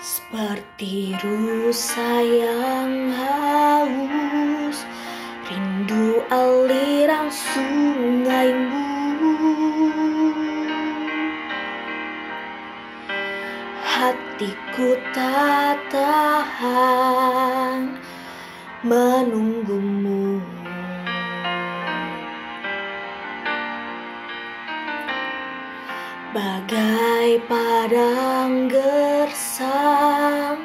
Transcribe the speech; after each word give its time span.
Seperti 0.00 1.12
rusa 1.20 2.24
yang 2.24 3.12
haus 3.12 4.88
Rindu 5.44 6.24
aliran 6.32 7.28
sungaimu 7.28 8.88
Hatiku 13.84 14.96
tak 15.12 15.76
tahan 15.92 18.00
menunggumu 18.80 20.40
Bagai 26.30 27.42
padang 27.50 28.70
gersang 28.70 30.62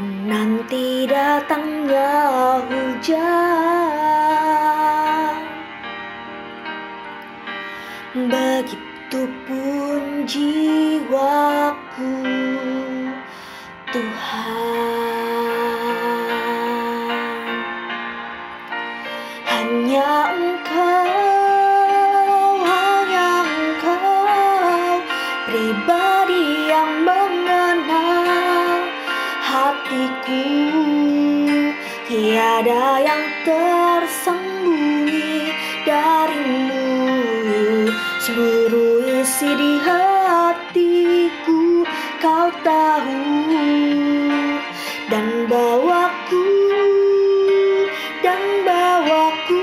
Menanti 0.00 1.04
datangnya 1.04 2.64
hujan. 2.64 3.20
Begitupun 8.16 10.24
jiwaku 10.24 12.16
Tuhan 13.92 15.11
tersembunyi 33.42 35.50
darimu. 35.86 36.82
Seluruh 38.22 39.22
isi 39.22 39.50
di 39.50 39.72
hatiku 39.82 41.82
kau 42.22 42.48
tahu 42.62 43.18
Dan 45.10 45.44
bawaku, 45.44 46.46
dan 48.24 48.40
bawaku 48.64 49.60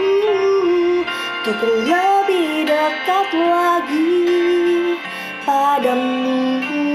Untuk 1.50 1.66
lebih 1.66 2.70
dekat 2.70 3.30
lagi 3.34 4.22
padamu. 5.42 6.86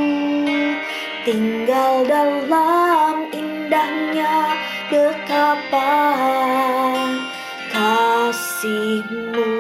Tinggal 1.27 2.07
dalam 2.07 3.27
indahnya 3.35 4.55
dekapan 4.93 6.64
kasihmu 8.65 9.53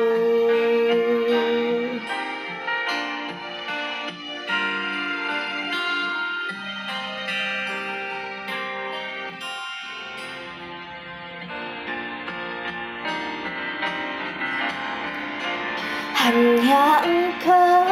Hanya 16.25 17.05
engkau 17.05 17.85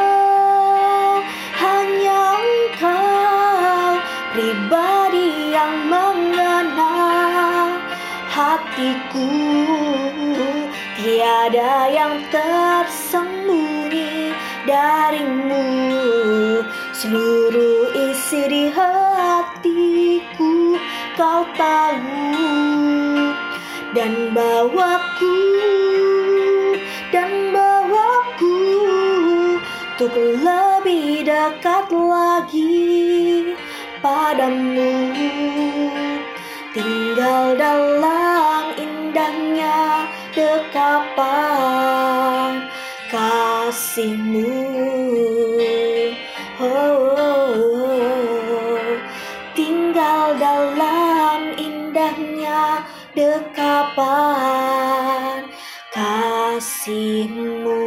pribadi 4.32 5.52
yang 5.52 5.74
mengenal 5.92 7.76
hatiku 8.32 9.28
Tiada 11.02 11.90
yang 11.90 12.22
tersembunyi 12.30 14.30
darimu. 14.70 15.66
Seluruh 16.94 17.90
isi 17.90 18.46
di 18.46 18.64
hatiku 18.70 20.78
kau 21.18 21.42
tahu. 21.58 22.22
Dan 23.90 24.30
bawaku, 24.30 25.42
dan 27.10 27.50
bawaku 27.50 28.62
Untuk 29.98 30.14
lebih 30.16 31.26
dekat 31.26 31.90
lagi 31.90 33.58
padamu 33.98 35.01
dekapan 40.32 41.32
kasihmu 43.12 44.48
oh, 46.56 46.66
oh, 46.66 47.52
oh. 47.52 48.96
Tinggal 49.52 50.40
dalam 50.40 51.52
indahnya 51.60 52.80
dekapan 53.12 54.24
kasihmu 55.92 57.84